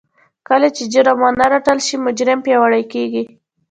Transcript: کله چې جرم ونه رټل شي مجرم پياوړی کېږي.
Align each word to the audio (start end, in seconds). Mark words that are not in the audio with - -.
کله 0.47 0.67
چې 0.75 0.83
جرم 0.93 1.17
ونه 1.23 1.45
رټل 1.51 1.79
شي 1.87 1.95
مجرم 2.05 2.39
پياوړی 2.45 2.83
کېږي. 2.93 3.23